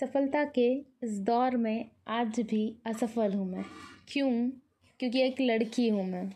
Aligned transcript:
सफलता 0.00 0.44
के 0.44 0.74
इस 1.02 1.20
दौर 1.20 1.56
में 1.56 1.90
आज 2.08 2.40
भी 2.40 2.76
असफल 2.86 3.32
हूँ 3.32 3.52
मैं। 3.52 3.64
क्यों? 4.08 4.50
क्योंकि 4.98 5.20
एक 5.20 5.40
लड़की 5.40 5.88
हूँ 5.88 6.06
मैं। 6.06 6.30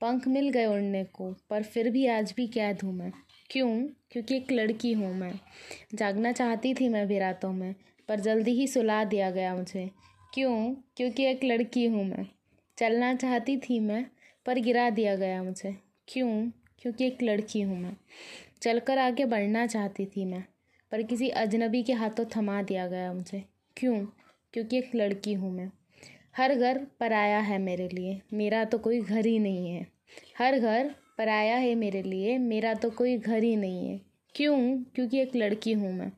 पंख 0.00 0.28
मिल 0.28 0.48
गए 0.48 0.66
उड़ने 0.66 1.04
को, 1.04 1.36
पर 1.50 1.62
फिर 1.62 1.90
भी 1.90 2.06
आज 2.06 2.34
भी 2.36 2.46
कैद 2.46 2.78
हूँ 2.84 2.94
मैं। 2.94 3.12
क्यों? 3.50 3.86
क्योंकि 4.10 4.36
एक 4.36 4.52
लड़की 4.52 4.92
हूँ 4.92 5.14
मैं। 5.14 5.40
जागना 5.94 6.32
चाहती 6.32 6.74
थी 6.74 6.88
मैं 6.88 7.06
भी 7.06 7.18
रातों 7.18 7.52
में, 7.52 7.74
पर 8.08 8.20
जल्दी 8.20 8.50
ही 8.50 8.66
सुला 8.66 9.04
दिया 9.04 9.30
गया 9.30 9.54
मुझे। 9.54 9.90
क्यों? 10.34 10.74
क्योंकि 10.96 11.24
एक 11.24 11.44
लड़की 11.44 11.86
हूँ 11.86 12.04
मैं। 12.04 12.26
चलना 12.78 13.14
चाहती 13.14 13.56
थी 13.56 13.80
मैं, 13.80 14.06
पर 14.46 14.58
गिरा 14.58 14.90
दिया 14.90 15.16
गया 15.16 15.42
मुझे। 15.42 15.76
क्यों? 16.08 16.50
क्योंकि 16.78 17.06
एक 17.06 17.22
लड़की 17.22 17.60
हूँ 17.60 17.78
मैं। 17.78 17.96
चलकर 18.62 18.98
आगे 18.98 19.24
बढ़ना 19.24 19.66
चाहती 19.66 20.06
थी 20.06 20.24
मैं। 20.24 20.44
पर 20.92 21.02
किसी 21.02 21.28
अजनबी 21.28 21.82
के 21.82 21.92
हाथों 21.92 22.24
थमा 22.36 22.62
दिया 22.62 22.86
गया 22.86 23.12
मुझे 23.12 23.44
क्यों? 23.76 24.06
क्योंकि 24.52 24.78
एक 24.78 24.90
लड़की 24.94 25.32
हूँ 25.32 25.52
मैं। 25.52 25.70
हर 26.36 26.54
घर 26.54 26.86
पराया 27.00 27.38
है 27.38 27.58
मेरे 27.58 27.88
लिए। 27.88 28.20
मेरा 28.32 28.64
तो 28.64 28.78
कोई 28.78 29.00
घर 29.00 29.26
ही 29.26 29.38
नहीं 29.38 29.70
है। 29.70 29.86
हर 30.38 30.58
घर 30.58 30.94
पराया 31.18 31.56
है 31.56 31.74
मेरे 31.74 32.02
लिए। 32.02 32.38
मेरा 32.38 32.74
तो 32.74 32.90
कोई 32.90 33.18
घर 33.18 33.42
ही 33.42 33.56
नहीं 33.56 33.88
है। 33.88 34.00
क्यों? 34.34 34.78
क्योंकि 34.94 35.18
एक 35.18 35.36
लड़की 35.36 35.72
हूँ 35.72 35.92
मैं। 35.92 36.12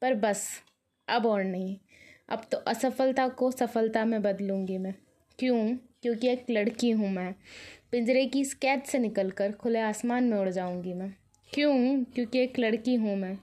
पर 0.00 0.14
बस, 0.14 0.62
अब 1.08 1.26
और 1.26 1.44
नहीं। 1.44 1.76
अब 2.28 2.42
तो 2.52 2.58
असफलता 2.58 3.28
को 3.28 3.50
सफलता 3.50 4.04
में 4.04 4.22
बदलूँगी 4.22 4.78
मैं। 4.78 4.94
क्यों? 5.38 5.76
क्योंकि 6.02 6.28
एक 6.28 6.46
लड़की 6.50 6.90
हूँ 6.90 7.10
मैं। 7.10 7.34
पिंजरे 7.92 8.26
की 8.26 8.40
इस 8.40 8.54
कैद 8.54 8.82
से 8.82 8.98
निकलकर 8.98 9.52
खुले 9.52 9.80
आसमान 9.80 10.24
में 10.24 10.38
उड़ 10.38 10.48
जाऊँगी 10.48 10.94
मैं। 10.94 11.14
क्यों? 11.54 12.04
क्योंकि 12.04 12.38
एक 12.38 12.58
लड़की 12.58 12.94
हूँ 12.94 13.16
मैं। 13.16 13.38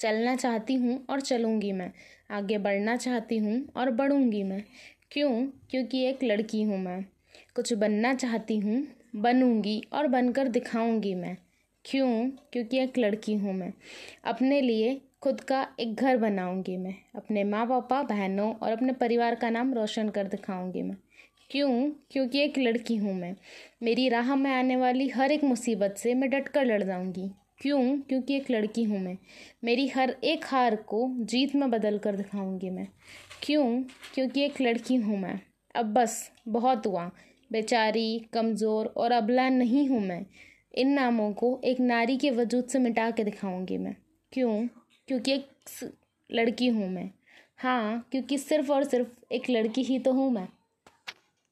चलना 0.00 0.36
चाहती 0.36 0.74
हूँ 0.74 1.06
और 1.10 1.20
चलूँगी 1.20 1.72
मैं। 1.72 1.92
आगे 2.30 2.58
बढ़ना 2.58 2.96
चाहती 2.96 3.38
हूँ 3.38 3.68
और 3.76 3.90
बढ़ूँगी 3.90 4.42
मैं। 4.42 4.64
क्यों? 5.12 5.46
क्योंकि 5.70 6.04
एक 6.04 6.24
लड़की 6.24 6.62
हूँ 6.62 6.78
मैं। 6.78 7.04
कुछ 7.54 7.72
बनना 7.72 8.14
चाहती 8.14 8.58
हूँ, 8.58 8.86
बनूँगी 9.16 9.82
और 9.92 10.06
बनकर 10.06 10.48
दिखाऊँगी 10.48 11.14
मैं। 11.14 11.36
क्यों? 11.84 12.30
क्योंकि 12.52 12.78
एक 12.78 12.98
लड़की 12.98 13.34
हूँ 13.34 13.54
मैं। 13.54 13.72
अपने 14.24 14.60
लिए 14.60 15.00
खुद 15.22 15.40
का 15.40 15.68
एक 15.80 15.94
घर 15.94 16.16
बनाऊँगी 16.16 16.76
मैं। 16.76 16.94
अपने 17.14 17.44
माँ 17.44 17.66
पापा 17.66 18.02
बहनों 18.02 18.54
और 18.54 18.72
अपने 18.72 18.92
परिवार 18.92 19.34
का 19.34 19.50
नाम 19.50 19.74
रोशन 19.74 20.08
कर 20.08 20.24
दिखाऊँगी 20.24 20.82
मैं। 20.82 20.96
क्यों? 21.50 21.90
क्योंकि 22.10 22.38
एक 22.38 22.58
लड़की 22.58 22.96
हूँ 22.96 23.14
मैं। 23.14 23.36
मेरी 23.82 24.08
राह 24.08 24.34
में 24.36 24.50
आने 24.50 24.76
वाली 24.76 25.08
हर 25.08 25.32
एक 25.32 25.44
मुसीबत 25.44 25.94
से 25.98 26.14
मैं 26.14 26.30
डट 26.30 26.48
कर 26.48 26.64
लड़ 26.64 26.82
जाऊँगी। 26.82 27.30
क्यों? 27.60 27.98
क्योंकि 27.98 28.36
एक 28.36 28.50
लड़की 28.50 28.82
हूँ 28.82 28.98
मैं। 29.00 29.16
मेरी 29.64 29.88
हर 29.88 30.10
एक 30.24 30.44
हार 30.44 30.76
को 30.76 31.10
जीत 31.20 31.54
में 31.54 31.70
बदल 31.70 31.98
कर 31.98 32.16
दिखाऊँगी 32.16 32.70
मैं। 32.70 32.88
क्यों? 33.42 33.82
क्योंकि 34.14 34.44
एक 34.44 34.60
लड़की 34.60 34.94
हूँ 34.94 35.18
मैं। 35.18 35.40
अब 35.74 35.92
बस, 35.94 36.32
बहुत 36.48 36.86
हुआ। 36.86 37.10
बेचारी, 37.52 38.18
कमज़ोर 38.32 38.86
और 38.86 39.12
अबला 39.12 39.48
नहीं 39.48 39.88
हूँ 39.88 40.00
मैं। 40.00 40.26
इन 40.74 40.88
नामों 40.88 41.32
को 41.32 41.60
एक 41.64 41.80
नारी 41.80 42.16
के 42.16 42.30
वजूद 42.30 42.64
से 42.64 42.78
मिटा 42.78 43.10
के 43.10 43.24
दिखाऊँगी 43.24 43.78
मैं। 43.78 43.96
क्यों? 44.32 44.66
क्योंकि 45.08 45.32
एक 45.32 45.48
लड़की 46.32 46.68
हूँ 46.68 46.88
मैं। 46.88 47.10
हाँ 47.58 48.08
क्योंकि 48.12 48.38
सिर्फ़ 48.38 48.72
और 48.72 48.84
सिर्फ़ 48.84 49.08
एक 49.32 49.50
लड़की 49.50 49.82
ही 49.82 49.98
तो 49.98 50.12
हूँ 50.12 50.30
मैं। 50.32 50.48